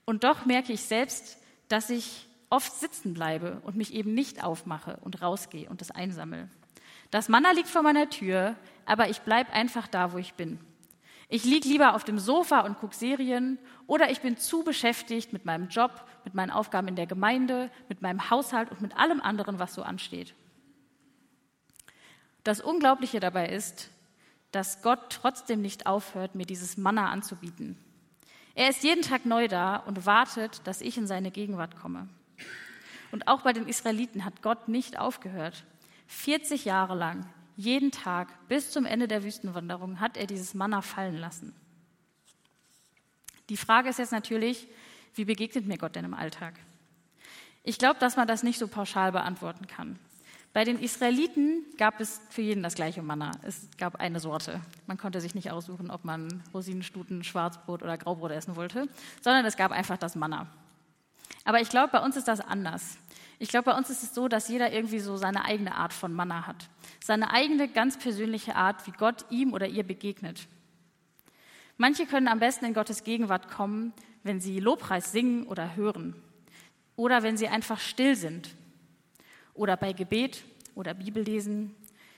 Und 0.03 0.23
doch 0.23 0.47
merke 0.47 0.73
ich 0.73 0.81
selbst, 0.81 1.37
dass 1.67 1.91
ich 1.91 2.27
oft 2.49 2.73
sitzen 2.73 3.13
bleibe 3.13 3.61
und 3.63 3.77
mich 3.77 3.93
eben 3.93 4.15
nicht 4.15 4.43
aufmache 4.43 4.97
und 5.01 5.21
rausgehe 5.21 5.69
und 5.69 5.83
es 5.83 5.91
einsammle. 5.91 6.49
Das 7.11 7.29
Manna 7.29 7.51
liegt 7.51 7.69
vor 7.69 7.83
meiner 7.83 8.09
Tür, 8.09 8.55
aber 8.87 9.09
ich 9.09 9.19
bleibe 9.19 9.53
einfach 9.53 9.87
da, 9.87 10.11
wo 10.11 10.17
ich 10.17 10.33
bin. 10.33 10.57
Ich 11.29 11.43
liege 11.43 11.67
lieber 11.67 11.93
auf 11.93 12.05
dem 12.05 12.19
Sofa 12.19 12.61
und 12.61 12.79
gucke 12.79 12.95
Serien 12.95 13.59
oder 13.85 14.09
ich 14.09 14.21
bin 14.21 14.37
zu 14.37 14.63
beschäftigt 14.63 15.33
mit 15.33 15.43
meinem 15.43 15.67
Job, 15.67 16.05
mit 16.23 16.33
meinen 16.33 16.51
Aufgaben 16.51 16.87
in 16.87 16.95
der 16.95 17.05
Gemeinde, 17.05 17.69
mit 17.89 18.01
meinem 18.01 18.29
Haushalt 18.29 18.71
und 18.71 18.81
mit 18.81 18.95
allem 18.95 19.19
anderen, 19.19 19.59
was 19.59 19.73
so 19.73 19.83
ansteht. 19.83 20.33
Das 22.45 22.61
Unglaubliche 22.61 23.19
dabei 23.19 23.49
ist, 23.49 23.89
dass 24.51 24.81
Gott 24.81 25.09
trotzdem 25.09 25.61
nicht 25.61 25.85
aufhört, 25.85 26.35
mir 26.35 26.45
dieses 26.45 26.77
Manna 26.77 27.09
anzubieten. 27.09 27.77
Er 28.55 28.69
ist 28.69 28.83
jeden 28.83 29.01
Tag 29.01 29.25
neu 29.25 29.49
da 29.49 29.75
und 29.75 30.05
wartet, 30.05 30.65
dass 30.65 30.79
ich 30.79 30.97
in 30.97 31.07
seine 31.07 31.29
Gegenwart 31.29 31.77
komme. 31.77 32.07
Und 33.11 33.27
auch 33.27 33.41
bei 33.41 33.51
den 33.51 33.67
Israeliten 33.67 34.23
hat 34.23 34.41
Gott 34.41 34.69
nicht 34.69 34.97
aufgehört. 34.97 35.65
40 36.07 36.63
Jahre 36.63 36.95
lang 36.95 37.25
jeden 37.57 37.91
Tag 37.91 38.47
bis 38.47 38.71
zum 38.71 38.85
Ende 38.85 39.07
der 39.07 39.23
Wüstenwanderung 39.23 39.99
hat 39.99 40.15
er 40.15 40.27
dieses 40.27 40.53
Manna 40.53 40.81
fallen 40.81 41.17
lassen. 41.17 41.53
Die 43.49 43.57
Frage 43.57 43.89
ist 43.89 43.99
jetzt 43.99 44.11
natürlich, 44.11 44.67
wie 45.15 45.25
begegnet 45.25 45.65
mir 45.65 45.77
Gott 45.77 45.95
denn 45.95 46.05
im 46.05 46.13
Alltag? 46.13 46.53
Ich 47.63 47.79
glaube, 47.79 47.99
dass 47.99 48.15
man 48.15 48.27
das 48.27 48.43
nicht 48.43 48.59
so 48.59 48.67
pauschal 48.67 49.11
beantworten 49.11 49.65
kann. 49.67 49.97
Bei 50.53 50.63
den 50.63 50.79
Israeliten 50.79 51.65
gab 51.77 51.99
es 51.99 52.21
für 52.29 52.41
jeden 52.41 52.63
das 52.63 52.75
gleiche 52.75 53.01
Manna. 53.01 53.31
Es 53.41 53.67
gab 53.77 53.95
eine 53.95 54.19
Sorte. 54.19 54.61
Man 54.85 54.97
konnte 54.97 55.19
sich 55.19 55.35
nicht 55.35 55.51
aussuchen, 55.51 55.89
ob 55.89 56.05
man 56.05 56.43
Rosinenstuten, 56.53 57.23
Schwarzbrot 57.23 57.81
oder 57.81 57.97
Graubrot 57.97 58.31
essen 58.31 58.55
wollte, 58.55 58.87
sondern 59.21 59.45
es 59.45 59.57
gab 59.57 59.71
einfach 59.71 59.97
das 59.97 60.15
Manna. 60.15 60.47
Aber 61.43 61.59
ich 61.59 61.69
glaube, 61.69 61.89
bei 61.91 62.03
uns 62.03 62.17
ist 62.17 62.27
das 62.27 62.39
anders. 62.39 62.97
Ich 63.39 63.49
glaube, 63.49 63.71
bei 63.71 63.77
uns 63.77 63.89
ist 63.89 64.03
es 64.03 64.15
so, 64.15 64.27
dass 64.27 64.47
jeder 64.47 64.71
irgendwie 64.71 64.99
so 64.99 65.15
seine 65.15 65.45
eigene 65.45 65.75
Art 65.75 65.93
von 65.93 66.11
Manna 66.11 66.47
hat. 66.47 66.69
Seine 67.03 67.31
eigene 67.31 67.67
ganz 67.67 67.97
persönliche 67.97 68.55
Art, 68.55 68.87
wie 68.87 68.91
Gott 68.91 69.25
ihm 69.29 69.53
oder 69.53 69.67
ihr 69.67 69.83
begegnet. 69.83 70.47
Manche 71.77 72.07
können 72.07 72.27
am 72.27 72.39
besten 72.39 72.65
in 72.65 72.73
Gottes 72.73 73.03
Gegenwart 73.03 73.49
kommen, 73.49 73.93
wenn 74.23 74.41
sie 74.41 74.59
Lobpreis 74.59 75.11
singen 75.11 75.45
oder 75.45 75.75
hören. 75.75 76.15
Oder 76.95 77.21
wenn 77.21 77.37
sie 77.37 77.47
einfach 77.47 77.79
still 77.79 78.15
sind. 78.15 78.49
Oder 79.53 79.77
bei 79.77 79.93
Gebet 79.93 80.43
oder 80.73 80.95
Bibellesen. 80.95 81.75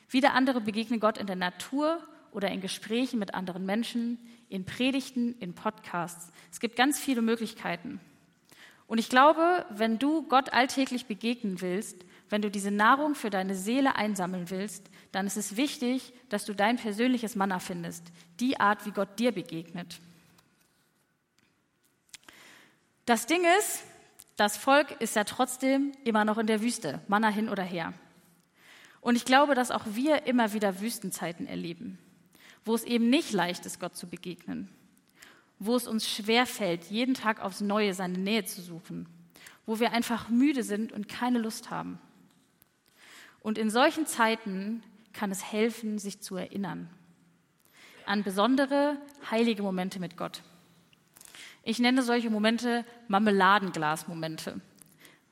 Wieder 0.10 0.34
andere 0.34 0.62
begegnen 0.62 1.02
Gott 1.02 1.18
in 1.18 1.28
der 1.28 1.36
Natur 1.36 2.02
oder 2.32 2.50
in 2.50 2.62
Gesprächen 2.62 3.20
mit 3.20 3.34
anderen 3.34 3.66
Menschen, 3.66 4.18
in 4.48 4.66
Predigten, 4.66 5.36
in 5.40 5.54
Podcasts. 5.54 6.32
Es 6.52 6.62
gibt 6.62 6.78
ganz 6.78 7.00
viele 7.00 7.22
Möglichkeiten. 7.22 8.00
Und 8.90 8.98
ich 8.98 9.08
glaube, 9.08 9.68
wenn 9.70 10.00
du 10.00 10.24
Gott 10.24 10.52
alltäglich 10.52 11.06
begegnen 11.06 11.62
willst, 11.62 12.04
wenn 12.28 12.42
du 12.42 12.50
diese 12.50 12.72
Nahrung 12.72 13.14
für 13.14 13.30
deine 13.30 13.54
Seele 13.54 13.96
einsammeln 13.96 14.50
willst, 14.50 14.90
dann 15.12 15.28
ist 15.28 15.38
es 15.38 15.56
wichtig, 15.56 16.12
dass 16.30 16.44
du 16.44 16.56
dein 16.56 16.78
persönliches 16.78 17.36
Manna 17.36 17.60
findest, 17.60 18.12
die 18.40 18.60
Art, 18.60 18.88
wie 18.88 18.92
Gott 18.92 19.20
dir 19.20 19.32
begegnet. 19.32 20.00
Das 23.06 23.28
Ding 23.28 23.46
ist, 23.60 23.84
das 24.38 24.58
Volk 24.58 25.00
ist 25.00 25.16
ja 25.16 25.24
trotzdem 25.24 25.92
immer 26.04 26.26
noch 26.26 26.40
in 26.40 26.48
der 26.48 26.62
Wüste, 26.62 27.00
Manna 27.08 27.30
hin 27.30 27.50
oder 27.50 27.64
her. 27.64 27.94
Und 29.02 29.16
ich 29.16 29.26
glaube, 29.26 29.54
dass 29.54 29.70
auch 29.70 29.86
wir 29.86 30.26
immer 30.26 30.54
wieder 30.54 30.82
Wüstenzeiten 30.82 31.46
erleben, 31.46 32.00
wo 32.66 32.74
es 32.74 32.86
eben 32.86 33.12
nicht 33.12 33.34
leicht 33.34 33.68
ist, 33.68 33.80
Gott 33.80 33.96
zu 33.96 34.08
begegnen 34.08 34.68
wo 35.60 35.76
es 35.76 35.88
uns 35.88 36.10
schwerfällt, 36.10 36.86
jeden 36.86 37.14
Tag 37.14 37.42
aufs 37.42 37.62
Neue 37.62 37.94
seine 37.94 38.18
Nähe 38.18 38.46
zu 38.46 38.62
suchen, 38.62 39.08
wo 39.66 39.80
wir 39.80 39.92
einfach 39.92 40.30
müde 40.30 40.64
sind 40.64 40.92
und 40.92 41.08
keine 41.08 41.40
Lust 41.40 41.70
haben. 41.70 42.00
Und 43.42 43.58
in 43.58 43.70
solchen 43.70 44.06
Zeiten 44.06 44.84
kann 45.14 45.32
es 45.32 45.52
helfen, 45.52 46.00
sich 46.00 46.22
zu 46.22 46.36
erinnern 46.36 46.90
an 48.10 48.24
besondere, 48.24 48.98
heilige 49.30 49.62
Momente 49.62 50.00
mit 50.00 50.18
Gott. 50.18 50.42
Ich 51.64 51.78
nenne 51.78 52.02
solche 52.02 52.32
Momente 52.32 52.84
Marmeladenglas-Momente, 53.08 54.60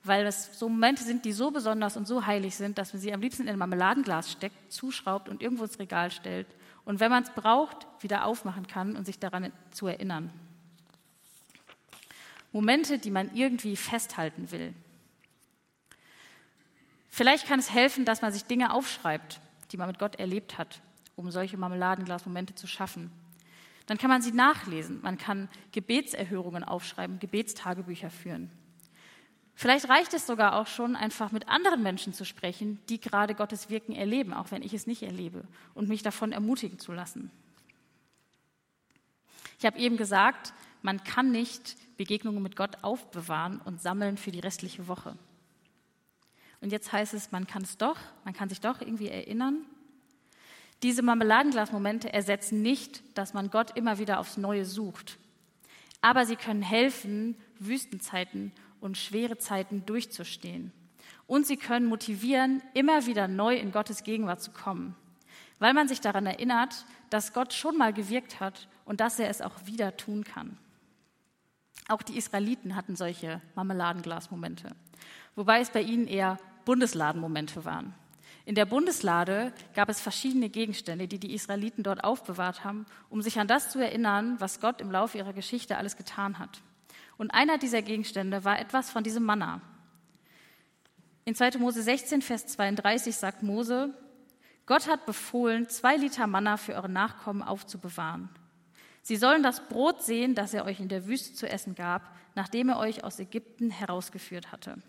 weil 0.08 0.26
es 0.26 0.58
so 0.58 0.70
Momente 0.70 1.04
sind, 1.04 1.26
die 1.26 1.32
so 1.32 1.52
besonders 1.52 1.98
und 1.98 2.08
so 2.08 2.26
heilig 2.26 2.56
sind, 2.56 2.78
dass 2.78 2.94
man 2.94 3.02
sie 3.02 3.14
am 3.14 3.22
liebsten 3.22 3.44
in 3.44 3.50
ein 3.50 3.60
Marmeladenglas 3.60 4.32
steckt, 4.32 4.72
zuschraubt 4.72 5.30
und 5.30 5.42
irgendwo 5.42 5.64
ins 5.64 5.80
Regal 5.80 6.12
stellt 6.12 6.48
und 6.86 7.00
wenn 7.00 7.12
man 7.12 7.24
es 7.24 7.30
braucht, 7.32 7.86
wieder 8.00 8.26
aufmachen 8.26 8.66
kann 8.66 8.96
und 8.96 9.06
sich 9.06 9.20
daran 9.20 9.52
zu 9.72 9.88
erinnern. 9.88 10.32
Momente, 12.54 12.98
die 12.98 13.12
man 13.12 13.36
irgendwie 13.36 13.76
festhalten 13.76 14.52
will. 14.52 14.74
Vielleicht 17.10 17.46
kann 17.46 17.60
es 17.60 17.74
helfen, 17.74 18.06
dass 18.06 18.22
man 18.22 18.32
sich 18.32 18.46
Dinge 18.46 18.74
aufschreibt, 18.74 19.42
die 19.72 19.78
man 19.78 19.88
mit 19.88 20.00
Gott 20.00 20.16
erlebt 20.16 20.58
hat, 20.58 20.82
um 21.16 21.30
solche 21.30 21.58
Marmeladenglas-Momente 21.58 22.56
zu 22.56 22.68
schaffen. 22.68 23.12
Dann 23.88 23.98
kann 23.98 24.10
man 24.10 24.22
sie 24.22 24.32
nachlesen. 24.32 25.02
Man 25.02 25.18
kann 25.18 25.50
Gebetserhörungen 25.72 26.64
aufschreiben, 26.64 27.20
Gebetstagebücher 27.20 28.10
führen. 28.10 28.50
Vielleicht 29.60 29.90
reicht 29.90 30.14
es 30.14 30.28
sogar 30.28 30.56
auch 30.56 30.68
schon, 30.68 30.96
einfach 30.96 31.32
mit 31.32 31.50
anderen 31.50 31.82
Menschen 31.82 32.14
zu 32.14 32.26
sprechen, 32.26 32.80
die 32.90 33.02
gerade 33.02 33.34
Gottes 33.34 33.72
Wirken 33.72 33.96
erleben, 33.96 34.32
auch 34.32 34.52
wenn 34.52 34.62
ich 34.62 34.72
es 34.72 34.86
nicht 34.86 35.02
erlebe, 35.02 35.46
und 35.74 35.90
mich 35.90 36.04
davon 36.04 36.32
ermutigen 36.32 36.78
zu 36.78 36.92
lassen. 36.92 37.32
Ich 39.58 39.66
habe 39.66 39.80
eben 39.80 39.98
gesagt, 39.98 40.54
man 40.84 41.04
kann 41.04 41.32
nicht 41.32 41.76
Begegnungen 41.98 42.44
mit 42.44 42.56
Gott 42.56 42.84
aufbewahren 42.84 43.60
und 43.66 43.82
sammeln 43.82 44.18
für 44.18 44.30
die 44.30 44.42
restliche 44.42 44.88
Woche. 44.88 45.18
Und 46.62 46.72
jetzt 46.72 46.92
heißt 46.92 47.16
es, 47.16 47.32
man 47.32 47.48
kann 47.48 47.64
es 47.64 47.78
doch, 47.78 47.98
man 48.26 48.36
kann 48.36 48.50
sich 48.50 48.62
doch 48.62 48.80
irgendwie 48.80 49.10
erinnern. 49.10 49.66
Diese 50.84 51.02
Marmeladenglasmomente 51.02 52.14
ersetzen 52.14 52.62
nicht, 52.62 53.02
dass 53.18 53.34
man 53.34 53.50
Gott 53.50 53.76
immer 53.76 53.98
wieder 53.98 54.20
aufs 54.20 54.38
Neue 54.38 54.66
sucht. 54.66 55.18
Aber 56.00 56.28
sie 56.28 56.36
können 56.36 56.62
helfen, 56.62 57.36
Wüstenzeiten 57.58 58.52
und 58.88 58.98
schwere 58.98 59.38
Zeiten 59.38 59.86
durchzustehen. 59.86 60.72
Und 61.28 61.46
sie 61.46 61.58
können 61.58 61.86
motivieren, 61.86 62.64
immer 62.74 63.06
wieder 63.06 63.28
neu 63.28 63.56
in 63.58 63.74
Gottes 63.74 64.04
Gegenwart 64.04 64.42
zu 64.42 64.52
kommen, 64.52 64.96
weil 65.60 65.74
man 65.74 65.90
sich 65.90 66.00
daran 66.00 66.26
erinnert, 66.26 66.86
dass 67.10 67.34
Gott 67.34 67.54
schon 67.54 67.78
mal 67.78 67.92
gewirkt 67.92 68.40
hat 68.40 68.70
und 68.86 69.02
dass 69.02 69.20
er 69.20 69.30
es 69.30 69.42
auch 69.42 69.66
wieder 69.66 69.98
tun 69.98 70.24
kann. 70.24 70.58
Auch 71.90 72.02
die 72.02 72.18
Israeliten 72.18 72.76
hatten 72.76 72.96
solche 72.96 73.42
Marmeladenglasmomente, 73.56 74.74
wobei 75.36 75.60
es 75.60 75.70
bei 75.70 75.82
ihnen 75.82 76.08
eher 76.08 76.38
Bundesladenmomente 76.64 77.66
waren. 77.66 77.94
In 78.46 78.56
der 78.56 78.66
Bundeslade 78.66 79.52
gab 79.76 79.90
es 79.90 80.00
verschiedene 80.00 80.50
Gegenstände, 80.50 81.10
die 81.10 81.20
die 81.20 81.34
Israeliten 81.34 81.84
dort 81.84 82.06
aufbewahrt 82.06 82.64
haben, 82.64 82.86
um 83.10 83.22
sich 83.22 83.38
an 83.38 83.48
das 83.48 83.70
zu 83.70 83.80
erinnern, 83.80 84.38
was 84.40 84.62
Gott 84.62 84.80
im 84.80 84.92
Laufe 84.92 85.18
ihrer 85.18 85.34
Geschichte 85.34 85.78
alles 85.78 85.98
getan 85.98 86.40
hat. 86.40 86.62
Und 87.18 87.32
einer 87.32 87.58
dieser 87.58 87.82
Gegenstände 87.82 88.44
war 88.44 88.60
etwas 88.60 88.90
von 88.90 89.04
diesem 89.04 89.24
Manna. 89.24 89.62
In 91.26 91.36
2. 91.36 91.58
Mose 91.58 91.82
16, 91.82 92.22
Vers 92.22 92.48
32 92.48 93.16
sagt 93.16 93.44
Mose, 93.44 93.94
Gott 94.66 94.88
hat 94.88 95.06
befohlen, 95.06 95.68
zwei 95.70 95.96
Liter 95.96 96.28
Manna 96.28 96.58
für 96.58 96.74
eure 96.74 96.90
Nachkommen 96.90 97.42
aufzubewahren. 97.42 98.30
Sie 99.02 99.16
sollen 99.16 99.42
das 99.42 99.68
Brot 99.70 100.04
sehen, 100.04 100.36
das 100.36 100.54
er 100.54 100.66
euch 100.66 100.80
in 100.80 100.90
der 100.90 101.08
Wüste 101.08 101.34
zu 101.34 101.50
essen 101.50 101.76
gab, 101.76 102.14
nachdem 102.36 102.70
er 102.70 102.78
euch 102.78 103.04
aus 103.04 103.20
Ägypten 103.20 103.70
herausgeführt 103.70 104.52
hatte. 104.52 104.82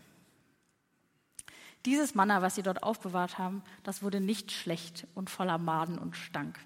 Dieses 1.86 2.16
Manna, 2.16 2.42
was 2.42 2.56
sie 2.56 2.62
dort 2.62 2.82
aufbewahrt 2.82 3.38
haben, 3.38 3.62
das 3.84 4.02
wurde 4.02 4.20
nicht 4.20 4.50
schlecht 4.50 5.06
und 5.14 5.30
voller 5.30 5.58
Maden 5.58 5.98
und 5.98 6.16
Stank. 6.16 6.58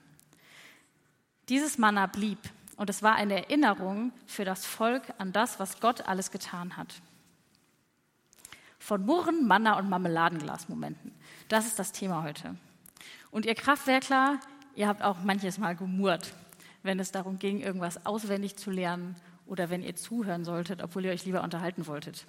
Dieses 1.50 1.76
Manna 1.76 2.06
blieb 2.06 2.38
und 2.76 2.90
es 2.90 3.02
war 3.02 3.14
eine 3.14 3.44
Erinnerung 3.44 4.12
für 4.26 4.44
das 4.44 4.64
Volk 4.64 5.02
an 5.18 5.32
das, 5.32 5.60
was 5.60 5.80
Gott 5.80 6.06
alles 6.08 6.30
getan 6.30 6.76
hat. 6.76 7.00
Von 8.78 9.04
Murren, 9.04 9.46
Manna 9.46 9.78
und 9.78 9.88
Marmeladenglasmomenten. 9.88 11.12
Das 11.48 11.66
ist 11.66 11.78
das 11.78 11.92
Thema 11.92 12.22
heute. 12.24 12.56
Und 13.30 13.46
ihr 13.46 13.54
Kraftwerkler, 13.54 14.40
ihr 14.74 14.88
habt 14.88 15.02
auch 15.02 15.22
manches 15.22 15.58
Mal 15.58 15.76
gemurrt, 15.76 16.34
wenn 16.82 16.98
es 16.98 17.12
darum 17.12 17.38
ging, 17.38 17.60
irgendwas 17.60 18.06
auswendig 18.06 18.56
zu 18.56 18.70
lernen 18.70 19.16
oder 19.46 19.70
wenn 19.70 19.82
ihr 19.82 19.94
zuhören 19.94 20.44
solltet, 20.44 20.82
obwohl 20.82 21.04
ihr 21.04 21.12
euch 21.12 21.24
lieber 21.24 21.42
unterhalten 21.42 21.86
wolltet. 21.86 22.26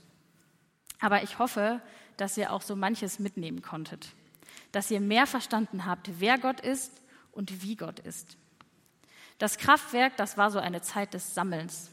Aber 0.99 1.23
ich 1.23 1.39
hoffe, 1.39 1.81
dass 2.17 2.37
ihr 2.37 2.51
auch 2.51 2.61
so 2.61 2.75
manches 2.75 3.19
mitnehmen 3.19 3.61
konntet. 3.61 4.13
Dass 4.71 4.91
ihr 4.91 5.01
mehr 5.01 5.25
verstanden 5.25 5.85
habt, 5.85 6.09
wer 6.19 6.37
Gott 6.37 6.61
ist 6.61 7.01
und 7.31 7.63
wie 7.63 7.75
Gott 7.75 7.99
ist. 7.99 8.37
Das 9.37 9.57
Kraftwerk, 9.57 10.15
das 10.17 10.37
war 10.37 10.51
so 10.51 10.59
eine 10.59 10.81
Zeit 10.81 11.13
des 11.13 11.33
Sammelns, 11.33 11.91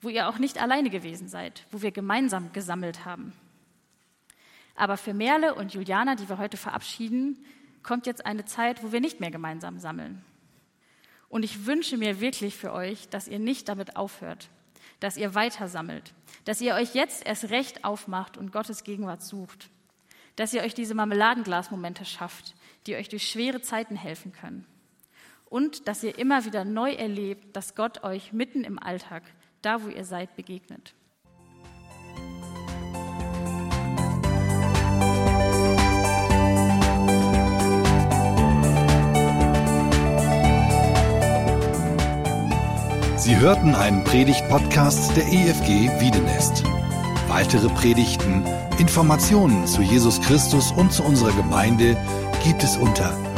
wo 0.00 0.08
ihr 0.08 0.28
auch 0.28 0.38
nicht 0.38 0.60
alleine 0.60 0.90
gewesen 0.90 1.28
seid, 1.28 1.66
wo 1.70 1.82
wir 1.82 1.92
gemeinsam 1.92 2.52
gesammelt 2.52 3.04
haben. 3.04 3.32
Aber 4.74 4.96
für 4.96 5.14
Merle 5.14 5.54
und 5.54 5.72
Juliana, 5.72 6.14
die 6.16 6.28
wir 6.28 6.38
heute 6.38 6.56
verabschieden, 6.56 7.44
kommt 7.82 8.06
jetzt 8.06 8.26
eine 8.26 8.44
Zeit, 8.44 8.82
wo 8.82 8.92
wir 8.92 9.00
nicht 9.00 9.20
mehr 9.20 9.30
gemeinsam 9.30 9.78
sammeln. 9.78 10.24
Und 11.28 11.44
ich 11.44 11.66
wünsche 11.66 11.96
mir 11.96 12.20
wirklich 12.20 12.56
für 12.56 12.72
euch, 12.72 13.08
dass 13.08 13.28
ihr 13.28 13.38
nicht 13.38 13.68
damit 13.68 13.96
aufhört, 13.96 14.48
dass 15.00 15.16
ihr 15.16 15.34
weiter 15.34 15.68
sammelt, 15.68 16.14
dass 16.44 16.60
ihr 16.60 16.74
euch 16.74 16.94
jetzt 16.94 17.26
erst 17.26 17.50
recht 17.50 17.84
aufmacht 17.84 18.36
und 18.36 18.52
Gottes 18.52 18.84
Gegenwart 18.84 19.22
sucht, 19.22 19.68
dass 20.36 20.52
ihr 20.52 20.62
euch 20.62 20.74
diese 20.74 20.94
Marmeladenglasmomente 20.94 22.04
schafft, 22.04 22.54
die 22.86 22.96
euch 22.96 23.08
durch 23.08 23.28
schwere 23.28 23.60
Zeiten 23.60 23.96
helfen 23.96 24.32
können. 24.32 24.66
Und 25.54 25.86
dass 25.86 26.02
ihr 26.02 26.18
immer 26.18 26.44
wieder 26.44 26.64
neu 26.64 26.94
erlebt, 26.94 27.54
dass 27.54 27.76
Gott 27.76 28.02
euch 28.02 28.32
mitten 28.32 28.64
im 28.64 28.76
Alltag, 28.76 29.22
da 29.62 29.84
wo 29.84 29.86
ihr 29.86 30.04
seid, 30.04 30.34
begegnet. 30.34 30.94
Sie 43.16 43.38
hörten 43.38 43.76
einen 43.76 44.02
Predigt-Podcast 44.02 45.16
der 45.16 45.24
EFG 45.28 45.88
Wiedenest. 46.00 46.64
Weitere 47.28 47.68
Predigten, 47.68 48.44
Informationen 48.80 49.68
zu 49.68 49.82
Jesus 49.82 50.20
Christus 50.20 50.72
und 50.72 50.92
zu 50.92 51.04
unserer 51.04 51.32
Gemeinde 51.36 51.96
gibt 52.42 52.64
es 52.64 52.76
unter 52.76 53.16